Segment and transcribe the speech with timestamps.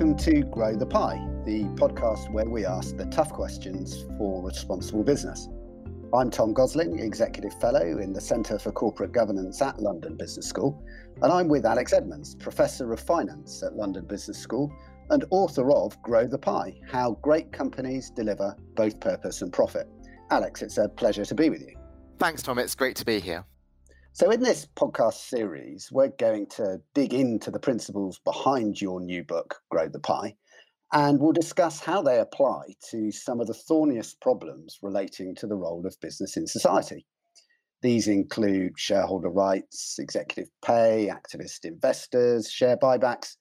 [0.00, 5.04] welcome to Grow the Pie, the podcast where we ask the tough questions for responsible
[5.04, 5.46] business.
[6.14, 10.82] I'm Tom Gosling, Executive Fellow in the Centre for Corporate Governance at London Business School,
[11.20, 14.74] and I'm with Alex Edmans, Professor of Finance at London Business School
[15.10, 19.86] and author of Grow the Pie How Great Companies Deliver Both Purpose and Profit.
[20.30, 21.76] Alex, it's a pleasure to be with you.
[22.18, 22.58] Thanks, Tom.
[22.58, 23.44] It's great to be here.
[24.20, 29.24] So, in this podcast series, we're going to dig into the principles behind your new
[29.24, 30.36] book, Grow the Pie,
[30.92, 35.56] and we'll discuss how they apply to some of the thorniest problems relating to the
[35.56, 37.06] role of business in society.
[37.80, 43.36] These include shareholder rights, executive pay, activist investors, share buybacks,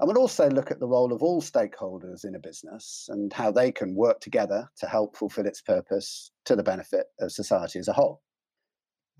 [0.00, 3.52] and we'll also look at the role of all stakeholders in a business and how
[3.52, 7.86] they can work together to help fulfill its purpose to the benefit of society as
[7.86, 8.20] a whole.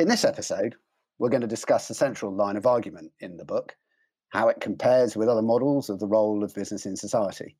[0.00, 0.74] In this episode,
[1.18, 3.76] we're going to discuss the central line of argument in the book,
[4.30, 7.56] how it compares with other models of the role of business in society.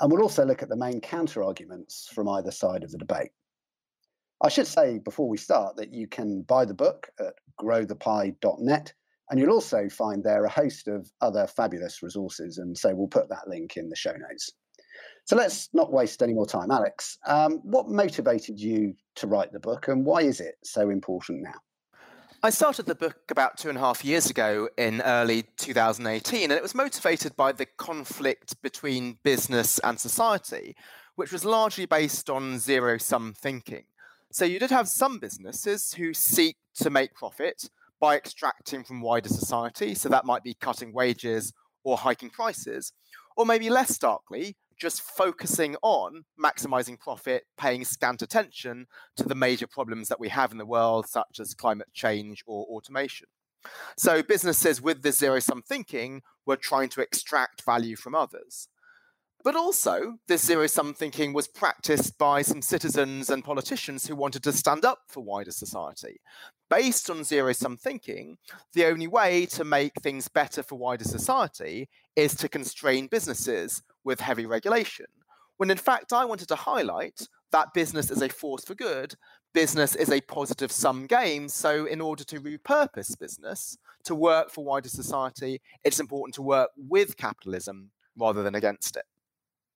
[0.00, 3.30] And we'll also look at the main counter arguments from either side of the debate.
[4.42, 8.94] I should say before we start that you can buy the book at growthepie.net,
[9.28, 12.58] and you'll also find there a host of other fabulous resources.
[12.58, 14.50] And so we'll put that link in the show notes.
[15.24, 16.70] So let's not waste any more time.
[16.70, 21.42] Alex, um, what motivated you to write the book, and why is it so important
[21.42, 21.54] now?
[22.42, 26.52] I started the book about two and a half years ago in early 2018, and
[26.52, 30.74] it was motivated by the conflict between business and society,
[31.16, 33.84] which was largely based on zero sum thinking.
[34.32, 37.68] So you did have some businesses who seek to make profit
[38.00, 39.94] by extracting from wider society.
[39.94, 41.52] So that might be cutting wages
[41.84, 42.94] or hiking prices.
[43.36, 49.66] Or maybe less starkly, just focusing on maximizing profit, paying scant attention to the major
[49.66, 53.28] problems that we have in the world, such as climate change or automation.
[53.96, 58.68] So, businesses with this zero sum thinking were trying to extract value from others.
[59.42, 64.42] But also, this zero sum thinking was practiced by some citizens and politicians who wanted
[64.44, 66.20] to stand up for wider society.
[66.68, 68.36] Based on zero sum thinking,
[68.74, 74.20] the only way to make things better for wider society is to constrain businesses with
[74.20, 75.06] heavy regulation.
[75.56, 79.14] When in fact, I wanted to highlight that business is a force for good,
[79.52, 81.48] business is a positive sum game.
[81.48, 86.70] So, in order to repurpose business to work for wider society, it's important to work
[86.76, 89.04] with capitalism rather than against it.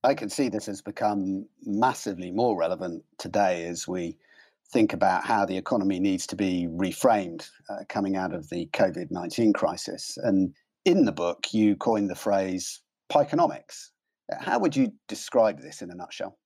[0.02, 4.16] I can see this has become massively more relevant today as we
[4.70, 9.10] think about how the economy needs to be reframed uh, coming out of the COVID
[9.10, 10.18] 19 crisis.
[10.22, 12.80] And in the book, you coined the phrase
[13.10, 13.90] pieconomics.
[14.32, 16.38] Uh, how would you describe this in a nutshell?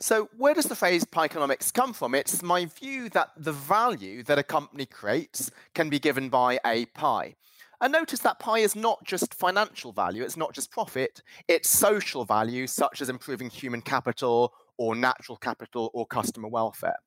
[0.00, 2.14] So, where does the phrase pieconomics come from?
[2.14, 6.86] It's my view that the value that a company creates can be given by a
[6.86, 7.36] pie.
[7.80, 12.24] And notice that pie is not just financial value, it's not just profit, it's social
[12.24, 16.98] value, such as improving human capital or natural capital or customer welfare.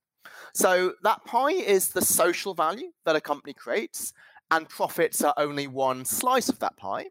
[0.54, 4.14] So that pie is the social value that a company creates,
[4.52, 7.08] and profits are only one slice of that pie.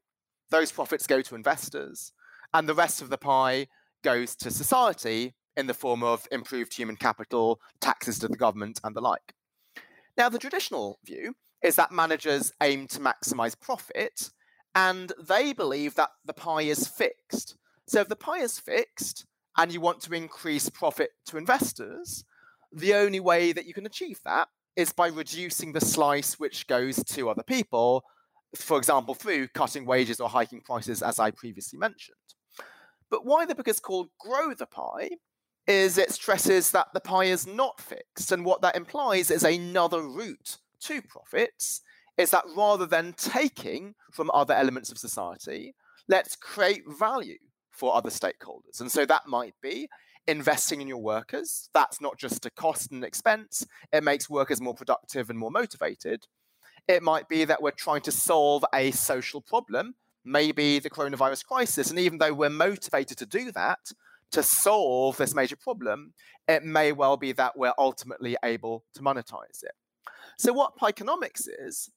[0.51, 2.13] Those profits go to investors,
[2.55, 3.67] and the rest of the pie
[4.03, 8.95] goes to society in the form of improved human capital, taxes to the government, and
[8.95, 9.35] the like.
[10.17, 14.31] Now, the traditional view is that managers aim to maximize profit
[14.75, 17.57] and they believe that the pie is fixed.
[17.87, 19.27] So if the pie is fixed
[19.57, 22.25] and you want to increase profit to investors,
[22.73, 27.03] the only way that you can achieve that is by reducing the slice which goes
[27.05, 28.05] to other people,
[28.57, 32.17] for example, through cutting wages or hiking prices, as I previously mentioned.
[33.15, 35.11] But why the book is called Grow the Pie
[35.69, 40.03] is it stresses that the pie is not fixed, and what that implies is another
[40.03, 41.81] route to profits
[42.19, 45.77] is that rather than taking from other elements of society,
[46.09, 47.39] let's create value
[47.71, 48.81] for other stakeholders.
[48.81, 49.89] And so that might be
[50.27, 51.71] investing in your workers.
[51.73, 56.27] That's not just a cost and expense, it makes workers more productive and more motivated.
[56.89, 59.95] It might be that we're trying to solve a social problem,
[60.25, 61.91] maybe the coronavirus crisis.
[61.91, 63.93] And even though we're motivated to do that,
[64.33, 66.13] to solve this major problem,
[66.49, 69.73] it may well be that we're ultimately able to monetize it.
[70.39, 71.91] So, what Pieconomics is,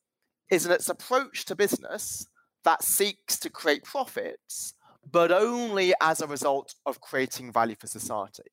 [0.50, 2.28] is in its approach to business
[2.64, 4.74] that seeks to create profits,
[5.10, 8.44] but only as a result of creating value for society.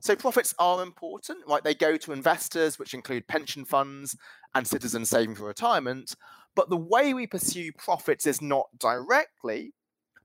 [0.00, 1.62] So, profits are important, right?
[1.62, 4.16] They go to investors, which include pension funds
[4.54, 6.14] and citizens saving for retirement.
[6.58, 9.74] But the way we pursue profits is not directly,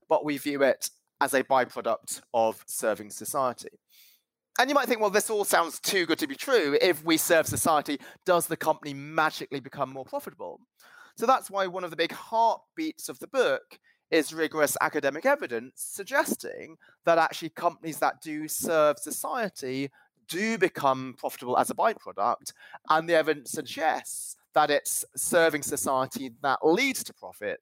[0.08, 0.90] but we view it
[1.20, 3.78] as a byproduct of serving society.
[4.58, 6.76] And you might think, well, this all sounds too good to be true.
[6.82, 10.58] If we serve society, does the company magically become more profitable?
[11.16, 13.78] So that's why one of the big heartbeats of the book
[14.10, 19.88] is rigorous academic evidence suggesting that actually companies that do serve society
[20.26, 22.54] do become profitable as a byproduct.
[22.90, 27.60] And the evidence suggests that it's serving society that leads to profit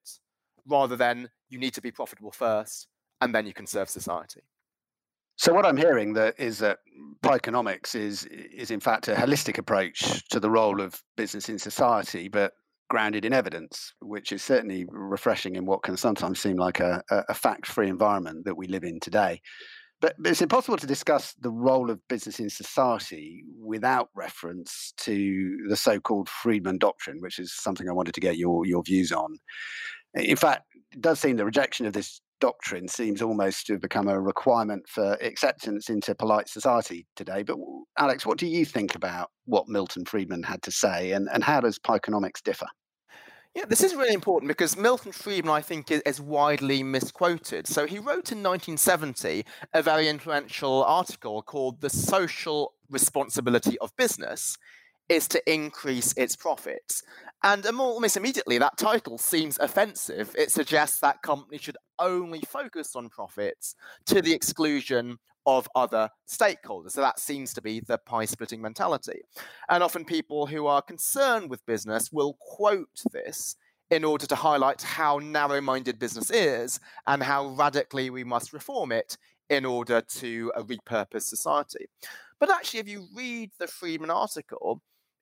[0.67, 2.89] rather than you need to be profitable first
[3.21, 4.43] and then you can serve society.
[5.37, 6.79] So what I'm hearing that is that
[7.23, 12.29] Pieconomics is is in fact a holistic approach to the role of business in society,
[12.29, 12.53] but
[12.91, 17.33] grounded in evidence, which is certainly refreshing in what can sometimes seem like a, a
[17.33, 19.41] fact-free environment that we live in today.
[20.03, 25.57] But, but it's impossible to discuss the role of business in society without reference to
[25.69, 29.39] the so-called Friedman doctrine, which is something I wanted to get your your views on.
[30.15, 34.09] In fact, it does seem the rejection of this doctrine seems almost to have become
[34.09, 37.45] a requirement for acceptance into polite society today.
[37.45, 37.59] But
[37.97, 41.61] Alex, what do you think about what Milton Friedman had to say, and, and how
[41.61, 42.67] does Pieconomics differ?
[43.55, 47.67] Yeah, this is really important because Milton Friedman, I think, is, widely misquoted.
[47.67, 49.45] So he wrote in 1970
[49.75, 54.57] a very influential article called The Social Responsibility of Business
[55.11, 57.03] is to increase its profits.
[57.43, 60.35] And almost immediately, that title seems offensive.
[60.39, 63.75] It suggests that companies should only focus on profits
[64.07, 66.93] to the exclusion of other stakeholders.
[66.93, 69.21] So that seems to be the pie splitting mentality.
[69.69, 73.57] And often people who are concerned with business will quote this
[73.91, 78.91] in order to highlight how narrow minded business is and how radically we must reform
[78.91, 79.19] it
[79.51, 81.87] in order to uh, repurpose society.
[82.41, 84.81] But actually, if you read the Friedman article,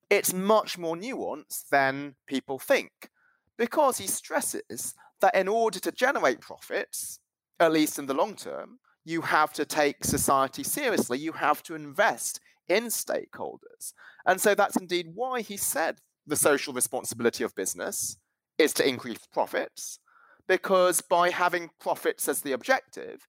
[0.08, 3.11] it's much more nuanced than people think
[3.56, 7.20] because he stresses that in order to generate profits,
[7.58, 8.78] at least in the long term,
[9.11, 11.19] you have to take society seriously.
[11.19, 13.93] You have to invest in stakeholders.
[14.25, 18.17] And so that's indeed why he said the social responsibility of business
[18.59, 19.99] is to increase profits,
[20.47, 23.27] because by having profits as the objective,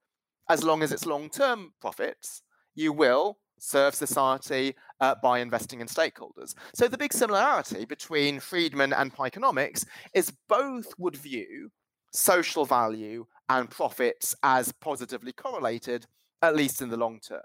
[0.50, 2.44] as long as it's long term profits,
[2.75, 6.54] you will serve society uh, by investing in stakeholders.
[6.74, 11.72] So the big similarity between Friedman and Pieconomics is both would view
[12.13, 16.07] social value and profits as positively correlated,
[16.42, 17.42] at least in the long term.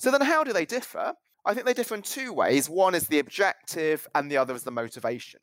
[0.00, 1.12] So then how do they differ?
[1.44, 2.70] I think they differ in two ways.
[2.70, 5.40] One is the objective and the other is the motivation.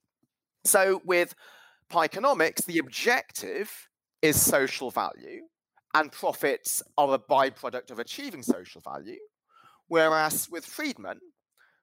[0.66, 1.36] So with
[1.92, 3.72] Pieconomics, the objective
[4.22, 5.42] is social value
[5.94, 9.20] and profits are a byproduct of achieving social value.
[9.88, 11.20] Whereas with Friedman,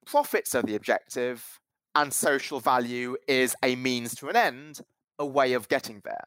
[0.07, 1.61] profits are the objective
[1.95, 4.81] and social value is a means to an end,
[5.21, 6.27] a way of getting there.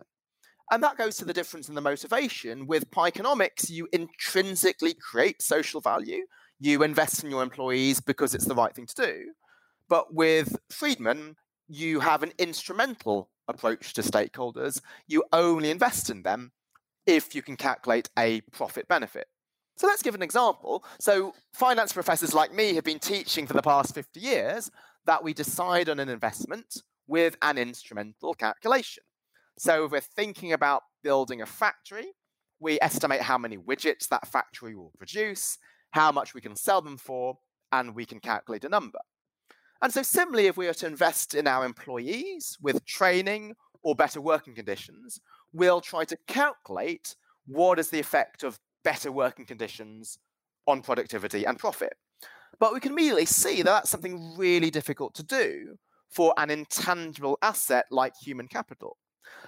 [0.71, 2.68] And that goes to the difference in the motivation.
[2.68, 6.25] With Pieconomics, you intrinsically create social value.
[6.60, 9.31] You invest in your employees because it's the right thing to do.
[9.88, 11.36] But with Friedman,
[11.68, 14.81] you have an instrumental approach to stakeholders.
[15.07, 16.51] You only invest in them
[17.07, 19.27] if you can calculate a profit benefit.
[19.75, 20.83] So let's give an example.
[21.00, 24.69] So, finance professors like me have been teaching for the past 50 years
[25.06, 29.04] that we decide on an investment with an instrumental calculation.
[29.60, 32.14] So, if we're thinking about building a factory,
[32.62, 35.58] we estimate how many widgets that factory will produce,
[35.92, 37.40] how much we can sell them for,
[37.74, 39.00] and we can calculate a number.
[39.82, 44.22] And so, similarly, if we are to invest in our employees with training or better
[44.22, 45.19] working conditions,
[45.52, 50.19] we'll try to calculate what is the effect of better working conditions
[50.68, 51.98] on productivity and profit.
[52.62, 55.78] But we can immediately see that that's something really difficult to do
[56.10, 58.95] for an intangible asset like human capital.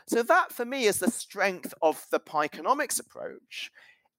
[0.08, 3.72] So that for me is the strength of the Pieconomics approach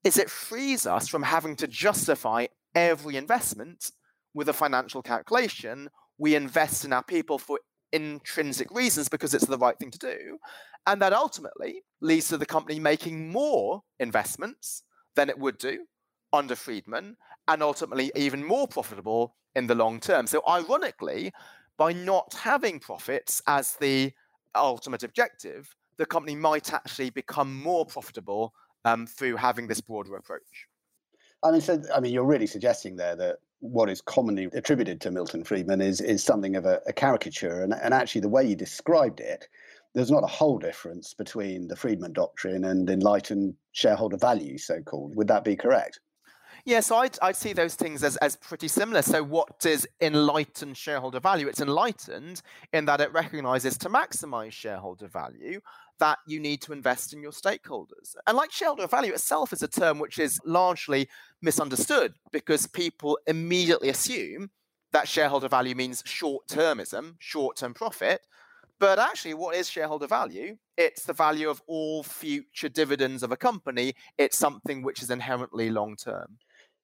[0.04, 3.90] is it frees us from having to justify every investment
[4.35, 5.88] with a financial calculation.
[6.18, 7.61] We invest in our people for
[7.92, 10.38] intrinsic reasons because it's the right thing to do.
[10.87, 14.82] And that ultimately leads to the company making more investments
[15.14, 15.85] than it would do
[16.32, 17.16] under Friedman,
[17.47, 20.26] and ultimately even more profitable in the long term.
[20.26, 21.32] So, ironically,
[21.76, 24.12] by not having profits as the
[24.54, 28.54] ultimate objective, the company might actually become more profitable
[28.85, 30.66] um, through having this broader approach.
[31.42, 35.11] I mean, so I mean, you're really suggesting there that what is commonly attributed to
[35.11, 38.56] Milton Friedman is is something of a, a caricature, and, and actually the way you
[38.56, 39.49] described it
[39.94, 45.14] there's not a whole difference between the Friedman doctrine and enlightened shareholder value, so called.
[45.16, 46.00] Would that be correct?
[46.64, 49.02] Yeah, so I'd, I'd see those things as, as pretty similar.
[49.02, 51.49] So, what is enlightened shareholder value?
[51.49, 52.40] It's enlightened
[52.73, 55.61] in that it recognizes to maximize shareholder value
[55.99, 58.14] that you need to invest in your stakeholders.
[58.26, 61.09] And like shareholder value itself is a term which is largely
[61.42, 64.50] misunderstood because people immediately assume
[64.92, 68.21] that shareholder value means short termism, short term profit,
[68.78, 70.57] But actually, what is shareholder value?
[70.76, 73.95] It's the value of all future dividends of a company.
[74.19, 76.38] It's something which is inherently long term.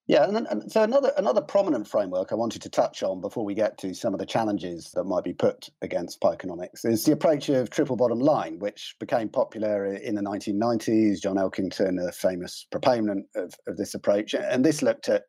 [0.09, 3.55] Yeah, and, and, so another another prominent framework I wanted to touch on before we
[3.55, 7.51] get to some of the challenges that might be put against Pieconomics is the approach
[7.51, 11.21] of triple bottom line, which became popular in the 1990s.
[11.21, 15.25] John Elkington, a famous proponent of, of this approach, and this looked at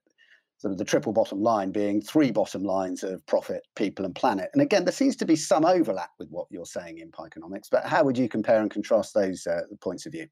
[0.60, 4.50] sort of the triple bottom line being three bottom lines of profit, people, and planet.
[4.54, 7.86] And again, there seems to be some overlap with what you're saying in Pieconomics, but
[7.86, 10.28] how would you compare and contrast those uh, points of view?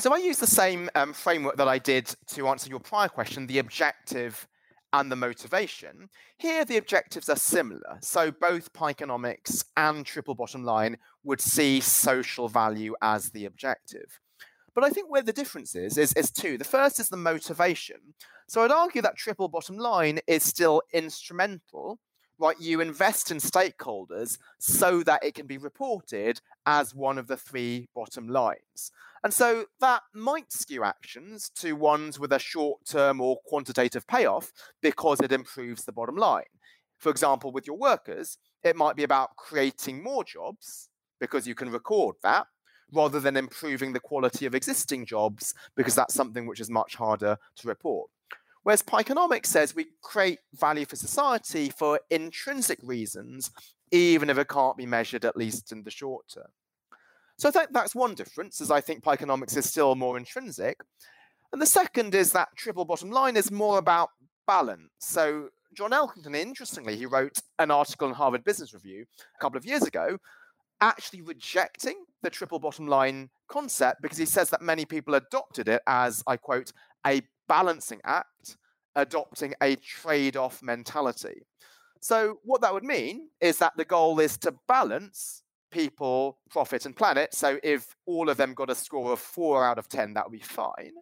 [0.00, 3.48] So I use the same um, framework that I did to answer your prior question,
[3.48, 4.46] the objective
[4.92, 6.08] and the motivation.
[6.38, 7.98] Here, the objectives are similar.
[8.00, 14.20] So both Pieconomics and triple bottom line would see social value as the objective.
[14.72, 16.58] But I think where the difference is, is, is two.
[16.58, 18.14] The first is the motivation.
[18.46, 21.98] So I'd argue that triple bottom line is still instrumental
[22.38, 27.36] right, you invest in stakeholders so that it can be reported as one of the
[27.36, 28.92] three bottom lines.
[29.24, 34.52] And so that might skew actions to ones with a short term or quantitative payoff
[34.80, 36.44] because it improves the bottom line.
[36.98, 40.88] For example, with your workers, it might be about creating more jobs
[41.20, 42.46] because you can record that
[42.92, 47.36] rather than improving the quality of existing jobs because that's something which is much harder
[47.56, 48.10] to report.
[48.62, 53.50] Whereas Pieconomics says we create value for society for intrinsic reasons,
[53.90, 56.50] even if it can't be measured, at least in the short term.
[57.38, 60.78] So I think that's one difference, as I think economics is still more intrinsic.
[61.52, 64.10] And the second is that triple bottom line is more about
[64.46, 64.90] balance.
[64.98, 69.64] So John Elkington, interestingly, he wrote an article in Harvard Business Review a couple of
[69.64, 70.18] years ago,
[70.80, 75.82] actually rejecting the triple bottom line concept because he says that many people adopted it
[75.86, 76.72] as, I quote,
[77.06, 78.56] a balancing act,
[78.96, 81.42] adopting a trade off mentality.
[82.00, 86.96] So, what that would mean is that the goal is to balance people, profit, and
[86.96, 87.34] planet.
[87.34, 90.38] So, if all of them got a score of four out of 10, that would
[90.38, 90.92] be fine.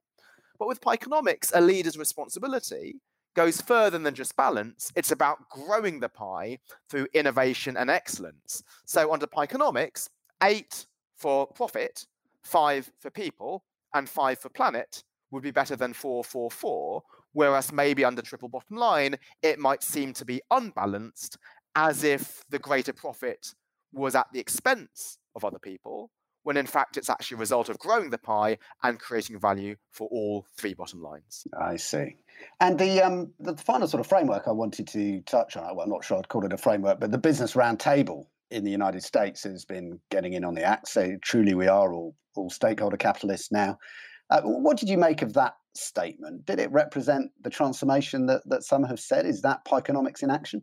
[0.59, 2.97] But with Pieconomics, a leader's responsibility
[3.35, 4.91] goes further than just balance.
[4.97, 6.59] It's about growing the pie
[6.89, 8.63] through innovation and excellence.
[8.87, 10.09] So, under Pieconomics,
[10.43, 12.07] eight for profit,
[12.43, 18.23] five for people, and five for planet would be better than 444, whereas maybe under
[18.23, 21.39] triple bottom line, it might seem to be unbalanced
[21.75, 23.55] as if the greater profit
[23.93, 26.11] was at the expense of other people,
[26.43, 30.09] when in fact it's actually a result of growing the pie and creating value for
[30.11, 31.45] all three bottom lines.
[31.61, 32.16] I see.
[32.61, 35.90] And the um, the final sort of framework I wanted to touch on, well, I'm
[35.90, 39.43] not sure I'd call it a framework, but the Business Roundtable in the United States
[39.43, 40.88] has been getting in on the act.
[40.88, 43.78] So truly, we are all all stakeholder capitalists now.
[44.28, 46.45] Uh, what did you make of that statement?
[46.47, 49.25] Did it represent the transformation that, that some have said?
[49.25, 50.62] Is that Pieconomics in action?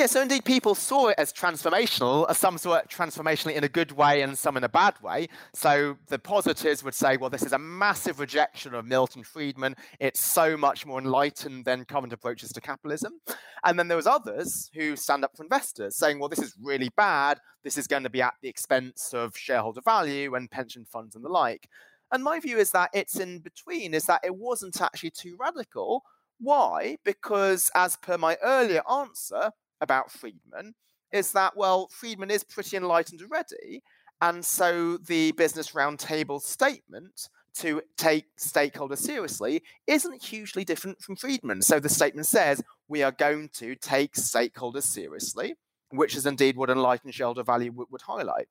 [0.00, 2.24] Yeah, so indeed, people saw it as transformational.
[2.26, 5.28] Uh, some saw it transformationally in a good way and some in a bad way.
[5.52, 9.76] So the positives would say, well, this is a massive rejection of Milton Friedman.
[9.98, 13.20] It's so much more enlightened than current approaches to capitalism.
[13.62, 16.88] And then there was others who stand up for investors saying, well, this is really
[16.96, 17.38] bad.
[17.62, 21.22] This is going to be at the expense of shareholder value and pension funds and
[21.22, 21.68] the like.
[22.10, 26.04] And my view is that it's in between, is that it wasn't actually too radical.
[26.38, 26.96] Why?
[27.04, 30.74] Because, as per my earlier answer about Friedman,
[31.12, 33.82] is that, well, Friedman is pretty enlightened already.
[34.20, 41.62] And so the Business Roundtable statement to take stakeholders seriously isn't hugely different from Friedman.
[41.62, 45.54] So the statement says we are going to take stakeholders seriously,
[45.90, 48.46] which is indeed what enlightened shareholder value would, would highlight.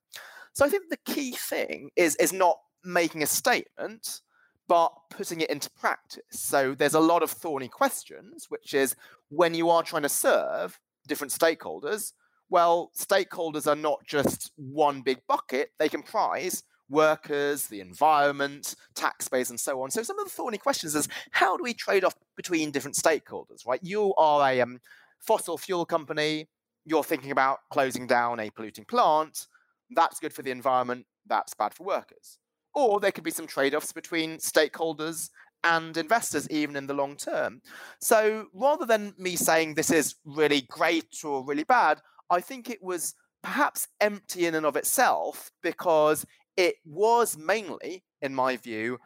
[0.53, 4.21] So I think the key thing is, is not making a statement,
[4.67, 6.23] but putting it into practice.
[6.31, 8.95] So there's a lot of thorny questions, which is
[9.29, 10.79] when you are trying to serve
[11.09, 12.13] different stakeholders,
[12.49, 19.49] well, stakeholders are not just one big bucket, they comprise workers, the environment, tax base,
[19.51, 19.91] and so on.
[19.91, 23.67] So some of the thorny questions is how do we trade off between different stakeholders,
[23.67, 23.79] right?
[23.83, 24.79] You are a um,
[25.19, 26.47] fossil fuel company,
[26.85, 29.45] you're thinking about closing down a polluting plant.
[29.91, 32.39] That's good for the environment, that's bad for workers
[32.73, 35.29] or there could be some trade offs between stakeholders
[35.63, 37.61] and investors, even in the long term.
[37.99, 42.83] So rather than me saying this is really great or really bad, I think it
[42.83, 46.25] was perhaps empty in and of itself because
[46.57, 48.99] it was mainly, in my view,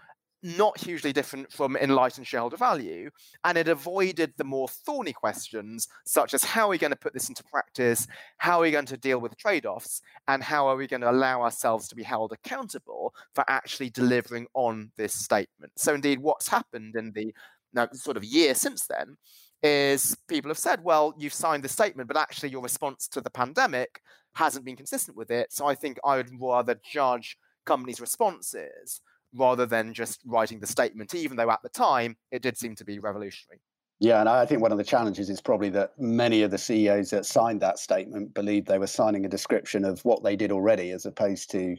[0.43, 3.09] not hugely different from enlightened shareholder value,
[3.43, 7.13] and it avoided the more thorny questions, such as how are we going to put
[7.13, 8.05] this into practice,
[8.37, 11.09] how are we going to deal with trade offs, and how are we going to
[11.09, 15.71] allow ourselves to be held accountable for actually delivering on this statement.
[15.77, 17.33] So, indeed, what's happened in the
[17.73, 19.17] now, sort of year since then
[19.63, 23.29] is people have said, well, you've signed the statement, but actually your response to the
[23.29, 24.01] pandemic
[24.35, 25.51] hasn't been consistent with it.
[25.53, 29.01] So I think I would rather judge companies' responses
[29.33, 32.85] rather than just writing the statement, even though at the time it did seem to
[32.85, 33.61] be revolutionary.
[33.99, 37.09] Yeah, and I think one of the challenges is probably that many of the CEOs
[37.11, 40.91] that signed that statement believed they were signing a description of what they did already
[40.91, 41.77] as opposed to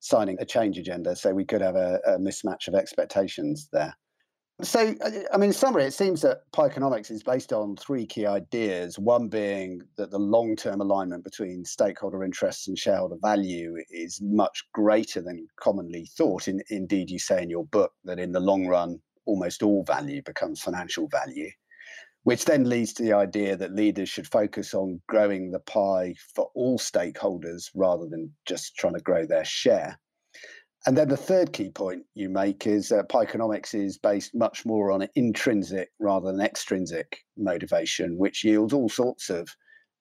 [0.00, 1.14] signing a change agenda.
[1.14, 3.94] So we could have a, a mismatch of expectations there.
[4.62, 8.24] So, uh, I mean, in summary, it seems that Pieconomics is based on three key
[8.24, 8.98] ideas.
[8.98, 14.64] One being that the long term alignment between stakeholder interests and shareholder value is much
[14.72, 16.48] greater than commonly thought.
[16.48, 20.22] In, indeed, you say in your book that in the long run, almost all value
[20.22, 21.50] becomes financial value,
[22.22, 26.48] which then leads to the idea that leaders should focus on growing the pie for
[26.54, 29.98] all stakeholders rather than just trying to grow their share.
[30.86, 34.92] And then the third key point you make is that Pieconomics is based much more
[34.92, 39.48] on intrinsic rather than extrinsic motivation, which yields all sorts of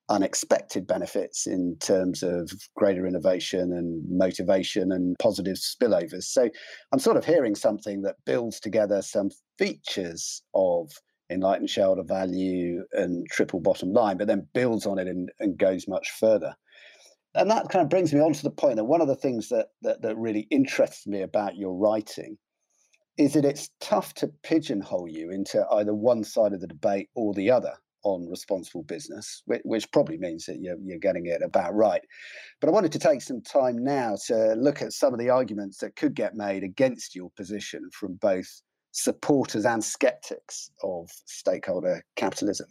[0.10, 6.26] unexpected benefits in terms of greater innovation and motivation and positive spillovers.
[6.26, 6.52] So
[6.92, 10.92] I'm sort of hearing something that builds together some features of
[11.32, 15.88] enlightened shareholder value and triple bottom line, but then builds on it and, and goes
[15.88, 16.56] much further
[17.36, 19.50] and that kind of brings me on to the point that one of the things
[19.50, 22.38] that, that, that really interests me about your writing
[23.18, 27.34] is that it's tough to pigeonhole you into either one side of the debate or
[27.34, 27.74] the other
[28.04, 32.02] on responsible business, which, which, probably means that you're, you're getting it about right.
[32.62, 35.80] But I wanted to take some time now to look at some of the arguments
[35.80, 38.62] that could get made against your position from both
[38.92, 42.68] supporters and skeptics of stakeholder capitalism.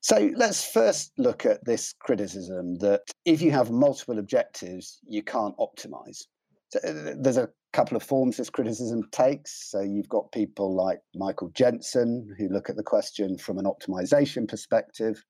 [0.00, 5.56] So let's first look at this criticism that if you have multiple objectives, you can't
[5.58, 6.24] optimize.
[6.70, 9.70] So uh, there's a couple of forms this criticism takes.
[9.70, 14.48] So you've got people like Michael Jensen who look at the question from an optimization
[14.48, 15.22] perspective.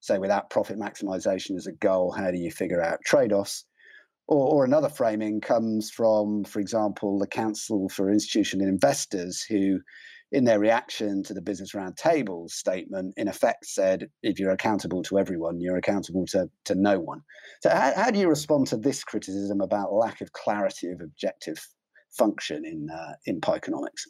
[0.00, 3.64] So without profit maximization as a goal, how do you figure out trade offs?
[4.28, 9.80] Or, or, another framing comes from, for example, the Council for Institutional Investors, who
[10.30, 15.18] in their reaction to the Business Roundtable statement, in effect said, if you're accountable to
[15.18, 17.22] everyone, you're accountable to, to no one.
[17.62, 21.66] So, how, how do you respond to this criticism about lack of clarity of objective
[22.10, 24.06] function in, uh, in Pieconomics?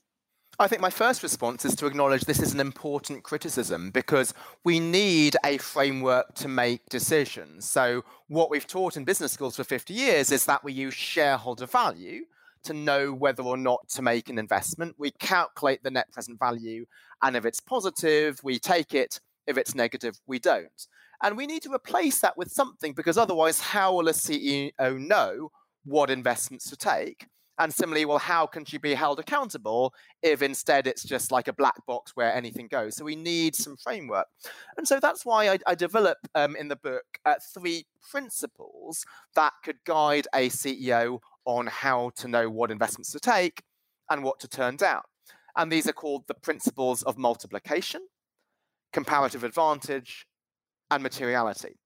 [0.61, 4.81] I think my first response is to acknowledge this is an important criticism because we
[4.81, 7.69] need a framework to make decisions.
[7.69, 11.67] So, what we've taught in business schools for 50 years is that we use shareholder
[11.67, 12.25] value
[12.65, 14.95] to know whether or not to make an investment.
[14.99, 16.87] We calculate the net present value,
[17.23, 19.21] and if it's positive, we take it.
[19.47, 20.87] If it's negative, we don't.
[21.23, 25.51] And we need to replace that with something because otherwise, how will a CEO know
[25.85, 27.27] what investments to take?
[27.59, 29.93] And similarly, well, how can she be held accountable
[30.23, 32.95] if instead it's just like a black box where anything goes?
[32.95, 34.29] So we need some framework.
[34.77, 39.55] And so that's why I, I develop um, in the book uh, three principles that
[39.65, 41.19] could guide a CEO
[41.49, 43.63] on how to know what investments to take
[44.11, 45.01] and what to turn down.
[45.57, 48.03] And these are called the principles of multiplication,
[48.93, 50.27] comparative advantage,
[50.91, 51.81] and materiality.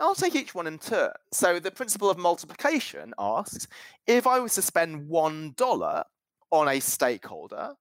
[0.00, 1.12] I'll take each one in turn.
[1.30, 3.68] So the principle of multiplication asks
[4.06, 6.04] if I was to spend $1
[6.50, 7.74] on a stakeholder,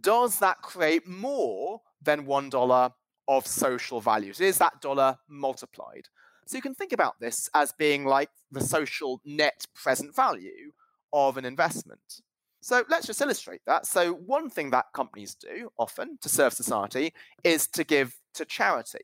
[0.00, 2.92] does that create more than $1
[3.28, 4.40] of social values?
[4.40, 6.08] Is that dollar multiplied?
[6.46, 10.72] So you can think about this as being like the social net present value
[11.12, 12.22] of an investment.
[12.60, 13.86] So let's just illustrate that.
[13.86, 19.00] So, one thing that companies do often to serve society is to give to charity.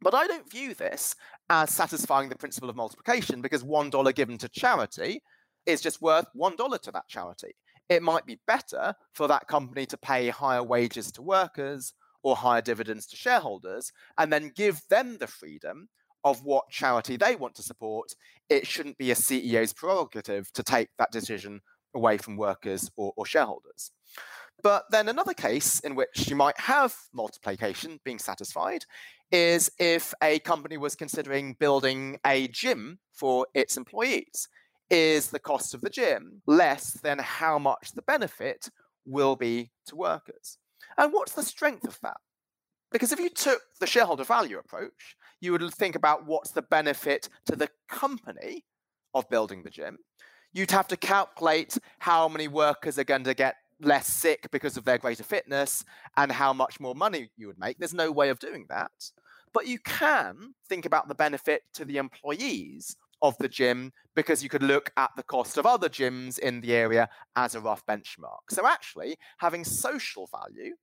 [0.00, 1.14] But I don't view this
[1.50, 5.22] as satisfying the principle of multiplication because $1 given to charity
[5.66, 7.54] is just worth $1 to that charity.
[7.88, 12.62] It might be better for that company to pay higher wages to workers or higher
[12.62, 15.88] dividends to shareholders and then give them the freedom
[16.24, 18.14] of what charity they want to support,
[18.48, 21.60] it shouldn't be a CEO's prerogative to take that decision
[21.94, 23.90] away from workers or, or shareholders.
[24.62, 28.84] But then another case in which you might have multiplication being satisfied
[29.32, 34.48] is if a company was considering building a gym for its employees.
[34.90, 38.68] Is the cost of the gym less than how much the benefit
[39.06, 40.58] will be to workers?
[40.98, 42.18] And what's the strength of that?
[42.90, 47.28] Because if you took the shareholder value approach, you would think about what's the benefit
[47.46, 48.64] to the company
[49.12, 49.98] of building the gym.
[50.52, 54.84] You'd have to calculate how many workers are going to get less sick because of
[54.84, 55.84] their greater fitness
[56.16, 57.78] and how much more money you would make.
[57.78, 58.92] There's no way of doing that.
[59.52, 64.48] But you can think about the benefit to the employees of the gym because you
[64.48, 68.50] could look at the cost of other gyms in the area as a rough benchmark.
[68.50, 70.74] So, actually, having social value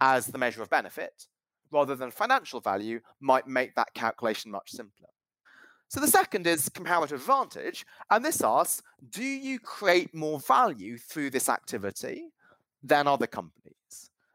[0.00, 1.26] as the measure of benefit
[1.74, 5.08] rather than financial value might make that calculation much simpler.
[5.88, 7.84] So the second is comparative advantage.
[8.10, 12.28] And this asks do you create more value through this activity
[12.82, 13.74] than other companies?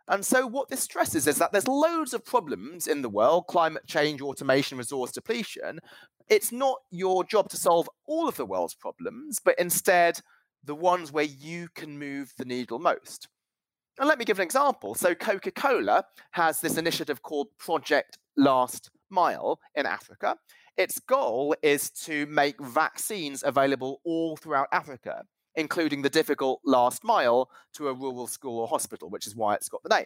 [0.07, 3.85] And so, what this stresses is that there's loads of problems in the world climate
[3.85, 5.79] change, automation, resource depletion.
[6.29, 10.19] It's not your job to solve all of the world's problems, but instead
[10.63, 13.27] the ones where you can move the needle most.
[13.99, 14.95] And let me give an example.
[14.95, 20.37] So, Coca Cola has this initiative called Project Last Mile in Africa.
[20.77, 25.23] Its goal is to make vaccines available all throughout Africa
[25.55, 29.69] including the difficult last mile to a rural school or hospital, which is why it's
[29.69, 30.05] got the name.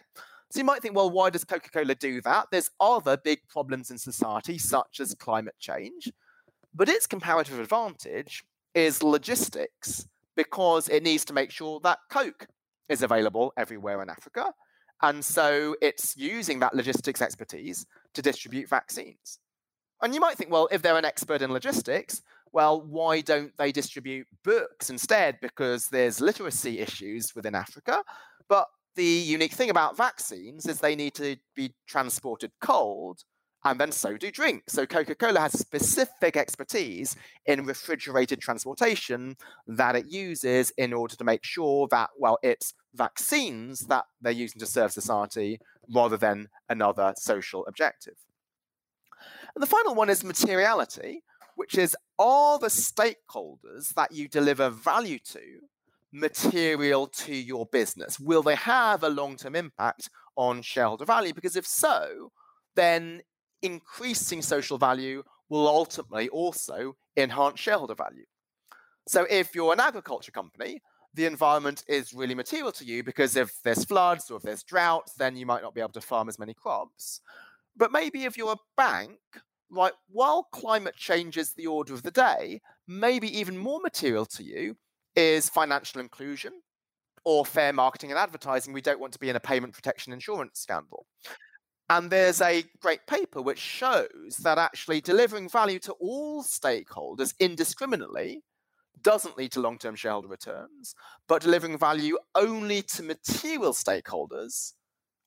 [0.50, 2.48] So you might think, well, why does Coca Cola do that?
[2.50, 6.12] There's other big problems in society, such as climate change.
[6.74, 12.48] But its comparative advantage is logistics because it needs to make sure that Coke
[12.88, 14.52] is available everywhere in Africa.
[15.02, 19.38] And so it's using that logistics expertise to distribute vaccines.
[20.02, 23.72] And you might think, well, if they're an expert in logistics, well, why don't they
[23.72, 25.38] distribute books instead?
[25.42, 28.02] Because there's literacy issues within Africa.
[28.48, 33.24] But the unique thing about vaccines is they need to be transported cold,
[33.64, 34.72] and then so do drinks.
[34.72, 41.24] So Coca Cola has specific expertise in refrigerated transportation that it uses in order to
[41.24, 45.60] make sure that, well, it's vaccines that they're using to serve society
[45.92, 48.14] rather than another social objective.
[49.54, 51.22] And the final one is materiality
[51.56, 55.60] which is are the stakeholders that you deliver value to
[56.12, 58.18] material to your business?
[58.20, 61.34] Will they have a long term impact on shareholder value?
[61.34, 62.32] Because if so,
[62.74, 63.22] then
[63.64, 68.24] increasing social value will ultimately also enhance shareholder value.
[69.08, 70.80] So if you're an agriculture company,
[71.14, 75.14] the environment is really material to you because if there's floods or if there's droughts,
[75.14, 77.20] then you might not be able to farm as many crops.
[77.76, 79.18] But maybe if you're a bank,
[79.70, 84.42] right, while climate change is the order of the day, maybe even more material to
[84.42, 84.76] you
[85.14, 86.52] is financial inclusion
[87.24, 88.72] or fair marketing and advertising.
[88.72, 91.06] We don't want to be in a payment protection insurance scandal.
[91.90, 98.42] And there's a great paper which shows that actually delivering value to all stakeholders indiscriminately
[99.02, 100.94] doesn't lead to long term shareholder returns,
[101.28, 104.72] but delivering value only to material stakeholders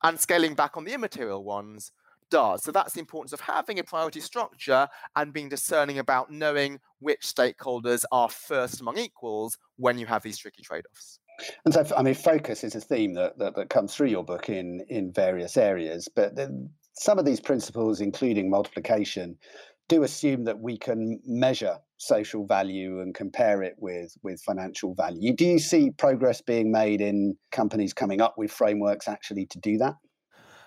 [0.03, 1.91] and scaling back on the immaterial ones
[2.29, 2.63] does.
[2.63, 7.21] So that's the importance of having a priority structure and being discerning about knowing which
[7.21, 11.19] stakeholders are first among equals when you have these tricky trade-offs.
[11.65, 14.49] And so, I mean, focus is a theme that, that, that comes through your book
[14.49, 16.33] in in various areas, but
[16.93, 19.37] some of these principles, including multiplication,
[19.87, 25.33] do assume that we can measure social value and compare it with with financial value.
[25.33, 29.77] Do you see progress being made in companies coming up with frameworks actually to do
[29.77, 29.95] that?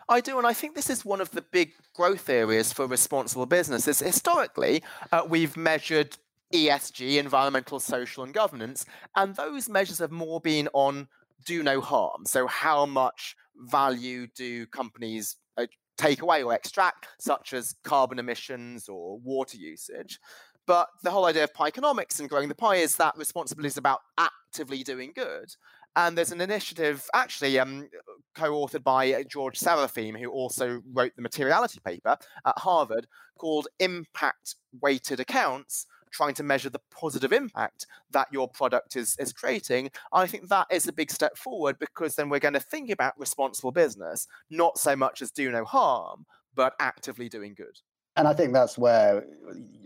[0.09, 3.47] I do, and I think this is one of the big growth areas for responsible
[3.47, 4.01] businesses.
[4.01, 6.17] Historically, uh, we've measured
[6.53, 8.85] ESG, environmental, social, and governance,
[9.17, 11.09] and those measures have more been on
[11.47, 12.25] do no harm.
[12.27, 18.89] So, how much value do companies uh, take away or extract, such as carbon emissions
[18.89, 20.19] or water usage?
[20.67, 24.01] But the whole idea of Pieconomics and growing the pie is that responsibility is about
[24.19, 25.53] actively doing good.
[25.97, 27.89] And there's an initiative actually um,
[28.37, 33.67] co authored by uh, George Serafeim, who also wrote the materiality paper at Harvard called
[33.81, 39.91] Impact Weighted Accounts, trying to measure the positive impact that your product is, is creating.
[40.13, 43.19] I think that is a big step forward because then we're going to think about
[43.19, 47.81] responsible business, not so much as do no harm, but actively doing good
[48.17, 49.25] and I think that's where,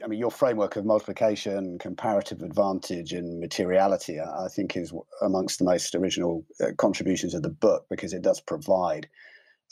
[0.02, 5.64] I mean, your framework of multiplication, comparative advantage, and materiality, I think, is amongst the
[5.64, 9.08] most original uh, contributions of the book because it does provide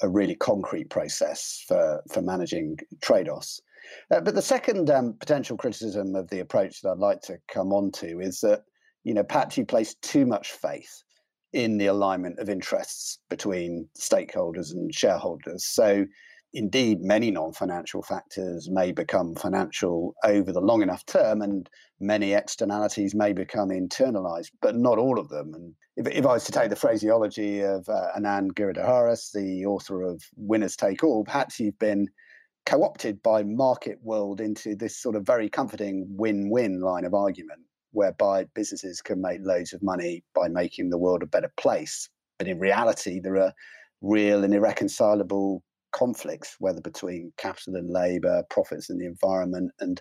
[0.02, 3.60] a really concrete process for for managing trade-offs.
[4.10, 7.72] Uh, but the second um, potential criticism of the approach that I'd like to come
[7.72, 8.62] on to is that,
[9.04, 11.02] you know, perhaps you place too much faith
[11.52, 15.66] in the alignment of interests between stakeholders and shareholders.
[15.66, 16.06] So
[16.54, 21.68] indeed, many non financial factors may become financial over the long enough term, and
[22.00, 25.54] many externalities may become internalized, but not all of them.
[25.54, 30.02] And if, if I was to take the phraseology of uh, Anand Giridharadas, the author
[30.02, 32.08] of Winners Take All, perhaps you've been
[32.66, 37.14] co opted by market world into this sort of very comforting win win line of
[37.14, 37.60] argument,
[37.92, 42.08] whereby businesses can make loads of money by making the world a better place.
[42.38, 43.52] But in reality, there are
[44.00, 49.70] real and irreconcilable conflicts, whether between capital and labor, profits and the environment.
[49.78, 50.00] And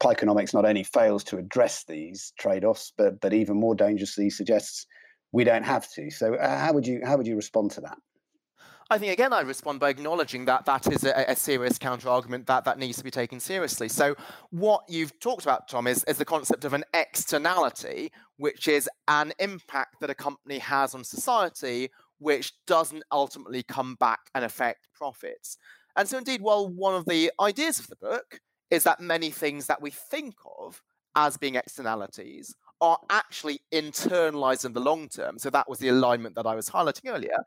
[0.00, 4.86] Pieconomics not only fails to address these trade-offs, but but even more dangerously suggests
[5.32, 6.10] we don't have to.
[6.10, 7.98] So uh, how would you how would you respond to that?
[8.90, 12.46] I think again I respond by acknowledging that that is a, a serious counter argument
[12.46, 13.88] that that needs to be taken seriously.
[13.88, 14.14] So
[14.50, 19.34] what you've talked about, Tom, is, is the concept of an externality, which is an
[19.38, 25.58] impact that a company has on society, which doesn't ultimately come back and affect profits.
[25.94, 29.66] And so, indeed, while one of the ideas of the book is that many things
[29.66, 30.80] that we think of
[31.14, 35.38] as being externalities are actually internalized in the long term.
[35.38, 37.38] So that was the alignment that I was highlighting earlier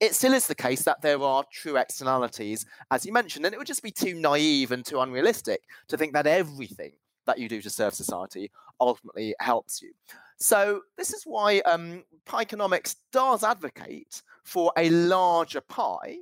[0.00, 3.58] it still is the case that there are true externalities, as you mentioned, and it
[3.58, 6.92] would just be too naive and too unrealistic to think that everything
[7.26, 9.92] that you do to serve society ultimately helps you.
[10.38, 16.18] So, this is why um, Pieconomics does advocate for a larger pie,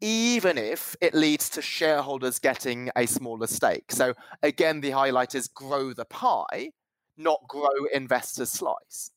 [0.00, 3.92] even if it leads to shareholders getting a smaller stake.
[3.92, 6.70] So, again, the highlight is grow the pie,
[7.18, 9.10] not grow investors' slice.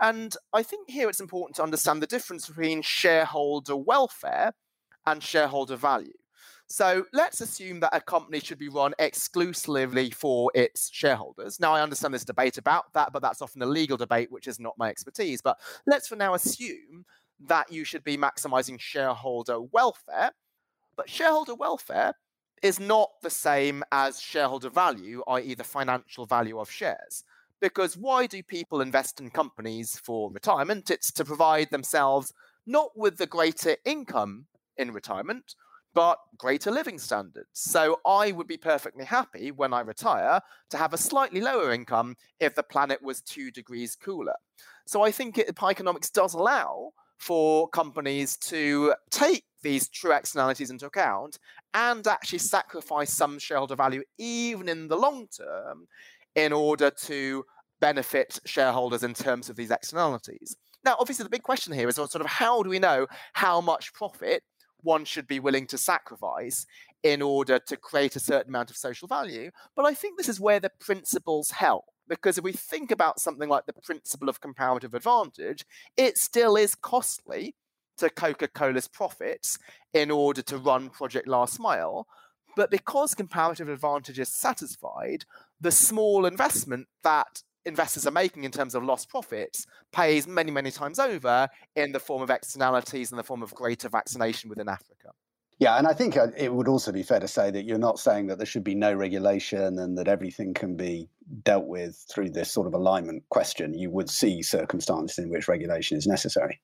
[0.00, 4.52] And I think here it's important to understand the difference between shareholder welfare
[5.06, 6.12] and shareholder value.
[6.66, 11.60] So let's assume that a company should be run exclusively for its shareholders.
[11.60, 14.58] Now, I understand there's debate about that, but that's often a legal debate, which is
[14.58, 15.42] not my expertise.
[15.42, 17.04] But let's for now assume
[17.46, 20.30] that you should be maximizing shareholder welfare.
[20.96, 22.14] But shareholder welfare
[22.62, 27.24] is not the same as shareholder value, i.e., the financial value of shares.
[27.64, 30.90] Because why do people invest in companies for retirement?
[30.90, 32.30] It's to provide themselves
[32.66, 34.44] not with the greater income
[34.76, 35.54] in retirement,
[35.94, 37.48] but greater living standards.
[37.54, 42.16] So I would be perfectly happy when I retire to have a slightly lower income
[42.38, 44.36] if the planet was two degrees cooler.
[44.86, 50.84] So I think it, Pieconomics does allow for companies to take these true externalities into
[50.84, 51.38] account
[51.72, 55.86] and actually sacrifice some shareholder value, even in the long term,
[56.34, 57.44] in order to
[57.84, 60.56] benefit shareholders in terms of these externalities.
[60.86, 63.92] Now, obviously, the big question here is sort of how do we know how much
[63.92, 64.42] profit
[64.80, 66.64] one should be willing to sacrifice
[67.02, 69.50] in order to create a certain amount of social value?
[69.76, 71.84] But I think this is where the principles help.
[72.08, 76.74] Because if we think about something like the principle of comparative advantage, it still is
[76.74, 77.54] costly
[77.98, 79.58] to Coca Cola's profits
[79.92, 82.06] in order to run Project Last Mile.
[82.56, 85.26] But because comparative advantage is satisfied,
[85.60, 90.70] the small investment that investors are making in terms of lost profits pays many, many
[90.70, 95.10] times over in the form of externalities in the form of greater vaccination within Africa.
[95.58, 98.00] Yeah, and I think uh, it would also be fair to say that you're not
[98.00, 101.08] saying that there should be no regulation and that everything can be
[101.44, 103.72] dealt with through this sort of alignment question.
[103.72, 106.60] You would see circumstances in which regulation is necessary.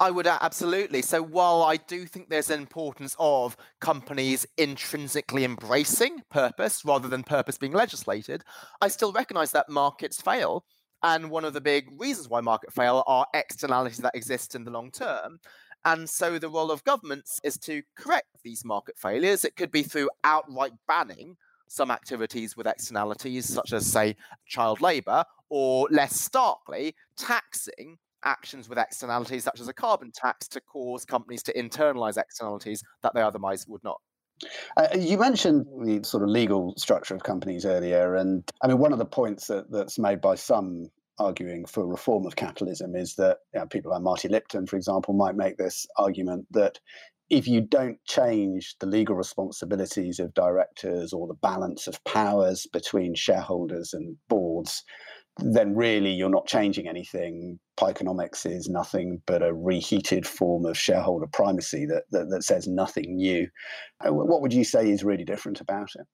[0.00, 1.02] I would uh, absolutely.
[1.02, 7.24] So while I do think there's an importance of companies intrinsically embracing purpose rather than
[7.24, 8.44] purpose being legislated,
[8.80, 10.64] I still recognize that markets fail.
[11.02, 14.70] And one of the big reasons why market fail are externalities that exist in the
[14.70, 15.38] long term.
[15.84, 19.44] And so the role of governments is to correct these market failures.
[19.44, 21.36] It could be through outright banning
[21.68, 28.78] some activities with externalities, such as, say, child labour, or less starkly, taxing actions with
[28.78, 33.66] externalities, such as a carbon tax, to cause companies to internalize externalities that they otherwise
[33.68, 34.00] would not.
[34.76, 38.92] Uh, you mentioned the sort of legal structure of companies earlier, and I mean one
[38.92, 40.86] of the points that, that's made by some
[41.18, 45.14] arguing for reform of capitalism is that you know, people like Marty Lipton, for example,
[45.14, 46.78] might make this argument that
[47.30, 53.14] if you don't change the legal responsibilities of directors or the balance of powers between
[53.14, 54.82] shareholders and boards,
[55.38, 57.58] then really you're not changing anything.
[57.78, 63.16] Pieconomics is nothing but a reheated form of shareholder primacy that, that, that says nothing
[63.16, 63.48] new.
[64.04, 66.06] Uh, what would you say is really different about it?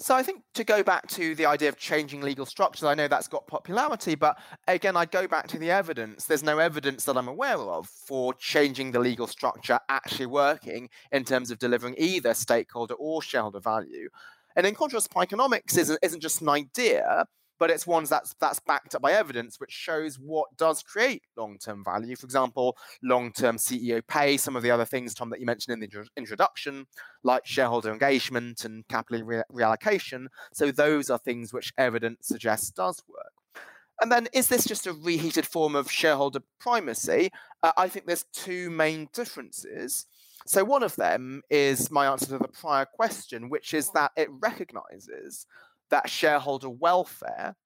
[0.00, 3.06] So I think to go back to the idea of changing legal structures, I know
[3.06, 6.24] that's got popularity, but again, I go back to the evidence.
[6.24, 11.24] There's no evidence that I'm aware of for changing the legal structure actually working in
[11.24, 14.08] terms of delivering either stakeholder or shareholder value.
[14.56, 17.26] And in contrast, Pieconomics isn't, isn't just an idea
[17.64, 21.82] but it's ones that's that's backed up by evidence which shows what does create long-term
[21.82, 22.14] value.
[22.14, 25.80] For example long-term ceo pay some of the other things tom that you mentioned in
[25.80, 26.84] the introduction
[27.22, 30.26] like shareholder engagement and capital re- reallocation.
[30.52, 33.64] So those are things which evidence suggests does work.
[34.02, 37.30] And then is this just a reheated form of shareholder primacy?
[37.62, 40.04] Uh, i think there's two main differences.
[40.46, 44.28] So, one of them is my answer to the prior question, which is that it
[44.30, 45.46] recognizes
[45.90, 47.56] that shareholder welfare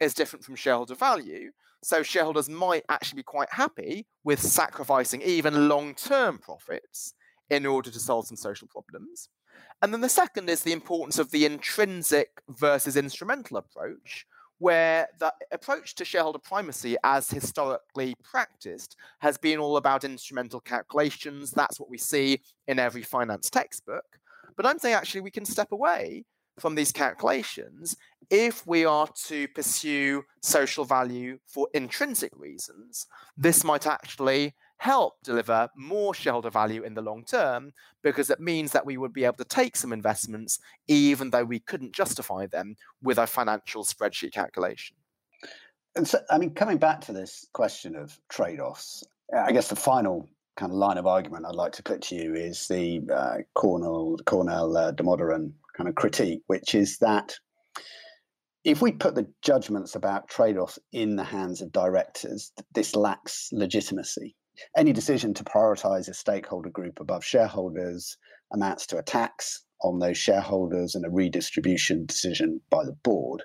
[0.00, 1.50] is different from shareholder value.
[1.82, 7.14] So shareholders might actually be quite happy with sacrificing even long term profits
[7.50, 9.28] in order to solve some social problems.
[9.82, 14.26] And then the second is the importance of the intrinsic versus instrumental approach,
[14.58, 21.50] where the approach to shareholder primacy, as historically practiced, has been all about instrumental calculations.
[21.50, 24.04] That's what we see in every finance textbook.
[24.56, 26.24] But I'm saying actually we can step away
[26.58, 27.96] from these calculations
[28.30, 33.06] if we are to pursue social value for intrinsic reasons.
[33.36, 38.72] This might actually help deliver more shareholder value in the long term because it means
[38.72, 42.74] that we would be able to take some investments even though we couldn't justify them
[43.02, 44.96] with a financial spreadsheet calculation.
[45.94, 49.76] And so, I mean, coming back to this question of trade offs, I guess the
[49.76, 53.36] final kind of line of argument I'd like to put to you is the uh,
[53.54, 54.92] Cornell, Cornell uh,
[55.76, 57.34] kind of critique, which is that
[58.64, 63.48] if we put the judgments about trade offs in the hands of directors, this lacks
[63.52, 64.36] legitimacy
[64.76, 68.16] any decision to prioritize a stakeholder group above shareholders
[68.52, 73.42] amounts to a tax on those shareholders and a redistribution decision by the board.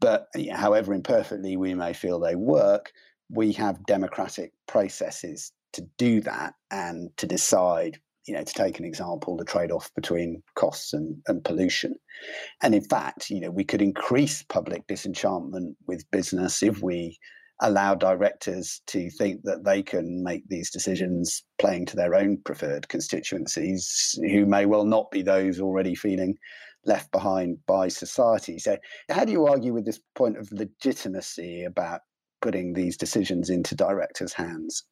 [0.00, 2.92] But however imperfectly we may feel they work,
[3.30, 8.84] we have democratic processes to do that and to decide, you know, to take an
[8.84, 11.94] example, the trade-off between costs and, and pollution.
[12.62, 17.18] And in fact, you know, we could increase public disenchantment with business if we
[17.60, 22.88] allow directors to think that they can make these decisions playing to their own preferred
[22.88, 26.36] constituencies, who may well not be those already feeling
[26.84, 28.58] left behind by society.
[28.58, 28.76] So,
[29.10, 32.02] how do you argue with this point of legitimacy about
[32.40, 34.84] putting these decisions into directors' hands?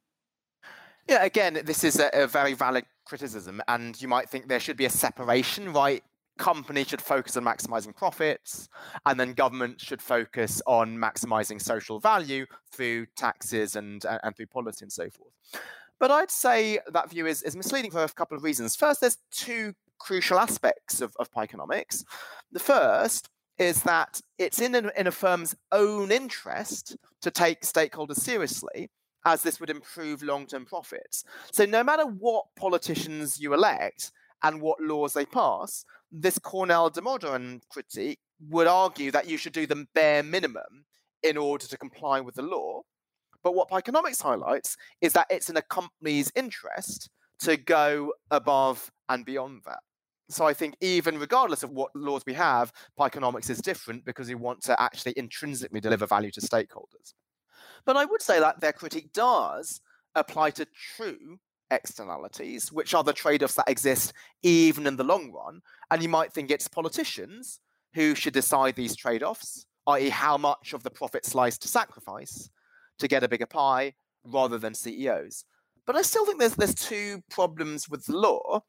[1.09, 4.77] Yeah, again, this is a, a very valid criticism, and you might think there should
[4.77, 6.03] be a separation, right?
[6.39, 8.69] companies should focus on maximizing profits,
[9.05, 14.47] and then government should focus on maximizing social value through taxes and, uh, and through
[14.47, 15.33] policy and so forth.
[15.99, 18.77] But I'd say that view is, is misleading for a couple of reasons.
[18.77, 22.05] First, there's two crucial aspects of, of Pieconomics.
[22.53, 28.91] The first is that it's in in a firm's own interest to take stakeholders seriously,
[29.27, 31.25] as this would improve long term profits.
[31.53, 34.13] So, no matter what politicians you elect
[34.43, 39.67] and what laws they pass, this Cornell Damodaran critique would argue that you should do
[39.67, 40.87] the bare minimum
[41.23, 42.83] in order to comply with the law.
[43.43, 47.11] But what Pieconomics highlights is that it's in a company's interest
[47.41, 49.81] to go above and beyond that.
[50.29, 54.35] So I think even regardless of what laws we have, Pieconomics is different because we
[54.35, 57.15] want to actually intrinsically deliver value to stakeholders.
[57.85, 59.81] But I would say that their critique does
[60.15, 61.39] apply to true
[61.71, 64.13] externalities, which are the trade offs that exist
[64.43, 65.61] even in the long run.
[65.91, 67.61] And you might think it's politicians
[67.95, 72.51] who should decide these trade offs, i.e., how much of the profit slice to sacrifice
[72.99, 75.45] to get a bigger pie rather than CEOs.
[75.87, 78.63] But I still think there's, there's two problems with the law.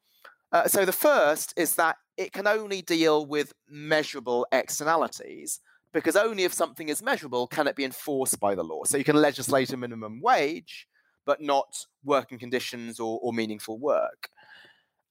[0.52, 5.60] Uh, so the first is that it can only deal with measurable externalities
[5.92, 8.84] because only if something is measurable can it be enforced by the law.
[8.84, 10.86] So you can legislate a minimum wage,
[11.24, 14.28] but not working conditions or, or meaningful work.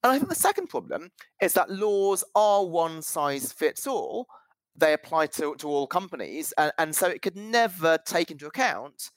[0.03, 1.11] And I think the second problem
[1.41, 4.27] is that laws are one size fits all.
[4.75, 6.53] They apply to, to all companies.
[6.57, 9.09] And, and so it could never take into account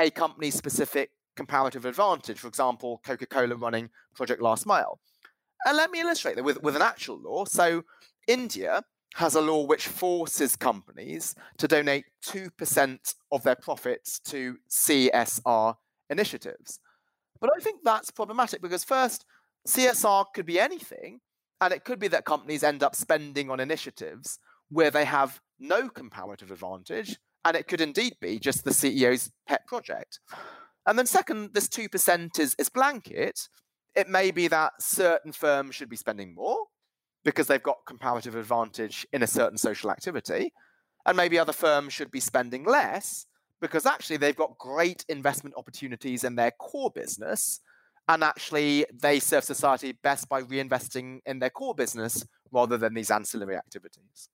[0.00, 2.38] a company's specific comparative advantage.
[2.38, 4.98] For example, Coca Cola running Project Last Mile.
[5.66, 7.44] And let me illustrate that with, with an actual law.
[7.44, 7.84] So,
[8.26, 8.82] India
[9.14, 15.74] has a law which forces companies to donate 2% of their profits to CSR
[16.08, 16.80] initiatives.
[17.40, 19.24] But I think that's problematic because, first,
[19.66, 21.20] CSR could be anything,
[21.60, 24.38] and it could be that companies end up spending on initiatives
[24.70, 29.66] where they have no comparative advantage, and it could indeed be just the CEO's pet
[29.66, 30.20] project.
[30.86, 33.48] And then, second, this 2% is, is blanket.
[33.94, 36.66] It may be that certain firms should be spending more
[37.24, 40.52] because they've got comparative advantage in a certain social activity,
[41.06, 43.26] and maybe other firms should be spending less
[43.60, 47.60] because actually they've got great investment opportunities in their core business
[48.08, 53.10] and actually they serve society best by reinvesting in their core business rather than these
[53.10, 54.28] ancillary activities.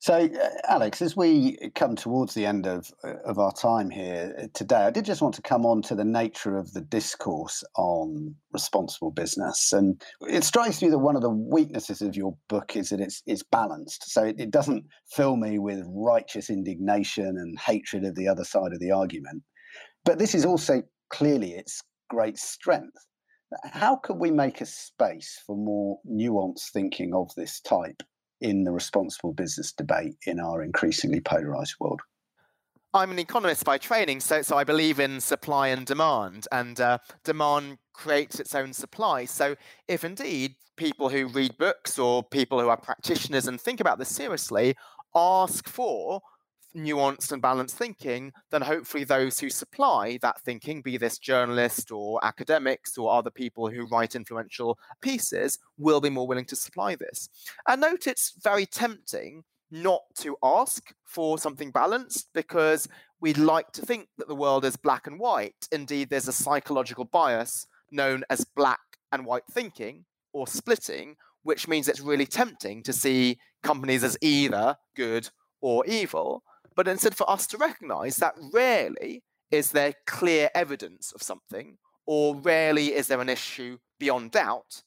[0.00, 4.32] So, uh, Alex, as we come towards the end of uh, of our time here
[4.38, 7.64] uh, today, I did just want to come on to the nature of the discourse
[7.76, 12.76] on responsible business, and it strikes me that one of the weaknesses of your book
[12.76, 14.08] is that it's it's balanced.
[14.08, 18.72] So it, it doesn't fill me with righteous indignation and hatred of the other side
[18.72, 19.42] of the argument,
[20.04, 22.96] but this is also clearly its great strength.
[23.64, 28.02] How can we make a space for more nuanced thinking of this type
[28.40, 32.00] in the responsible business debate in our increasingly polarized world?
[32.94, 36.98] I'm an economist by training, so, so I believe in supply and demand, and uh,
[37.22, 39.26] demand creates its own supply.
[39.26, 39.56] So,
[39.88, 44.08] if indeed people who read books or people who are practitioners and think about this
[44.08, 44.74] seriously
[45.14, 46.22] ask for
[46.78, 52.24] nuanced and balanced thinking, then hopefully those who supply that thinking, be this journalists or
[52.24, 57.28] academics or other people who write influential pieces, will be more willing to supply this.
[57.66, 62.88] And note it's very tempting not to ask for something balanced because
[63.20, 65.68] we'd like to think that the world is black and white.
[65.72, 68.80] Indeed, there's a psychological bias known as black
[69.12, 74.76] and white thinking or splitting, which means it's really tempting to see companies as either
[74.96, 75.28] good
[75.60, 76.42] or evil.
[76.78, 81.76] But instead, for us to recognize that rarely is there clear evidence of something,
[82.06, 84.84] or rarely is there an issue beyond doubt.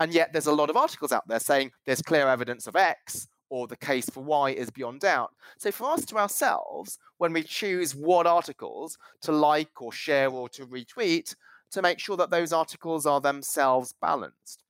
[0.00, 3.28] And yet, there's a lot of articles out there saying there's clear evidence of X,
[3.50, 5.32] or the case for Y is beyond doubt.
[5.58, 10.48] So, for us to ourselves, when we choose what articles to like or share or
[10.48, 11.36] to retweet,
[11.72, 14.63] to make sure that those articles are themselves balanced.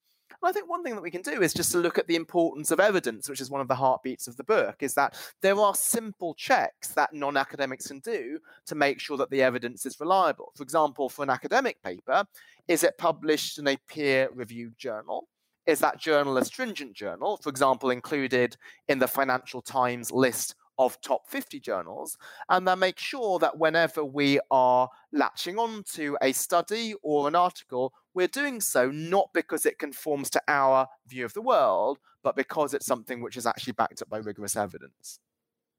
[0.44, 2.70] I think one thing that we can do is just to look at the importance
[2.70, 5.74] of evidence, which is one of the heartbeats of the book, is that there are
[5.74, 10.52] simple checks that non academics can do to make sure that the evidence is reliable.
[10.56, 12.24] For example, for an academic paper,
[12.68, 15.28] is it published in a peer reviewed journal?
[15.66, 18.56] Is that journal a stringent journal, for example, included
[18.88, 22.18] in the Financial Times list of top 50 journals,
[22.48, 27.36] and then make sure that whenever we are latching on to a study or an
[27.36, 32.36] article, we're doing so not because it conforms to our view of the world, but
[32.36, 35.18] because it's something which is actually backed up by rigorous evidence.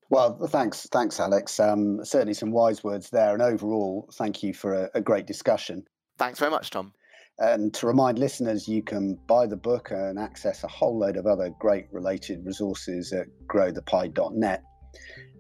[0.10, 1.60] Well, thanks, thanks, Alex.
[1.60, 5.84] Um, certainly some wise words there, and overall, thank you for a, a great discussion.
[6.18, 6.94] Thanks very much, Tom.
[7.38, 11.26] And to remind listeners, you can buy the book and access a whole load of
[11.26, 14.64] other great related resources at growthepie.net.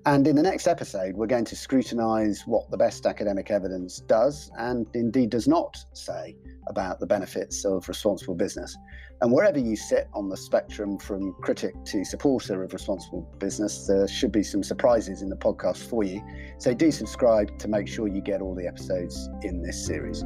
[0.08, 4.52] And in the next episode, we're going to scrutinise what the best academic evidence does
[4.60, 6.36] and indeed does not say
[6.68, 8.78] about the benefits of responsible business.
[9.22, 14.08] And wherever you sit on the spectrum from critic to supporter of responsible business, there
[14.08, 16.22] should be some surprises in the podcast for you.
[16.60, 20.24] So do subscribe to make sure you get all the episodes in this series.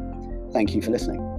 [0.51, 1.38] Thank you for listening.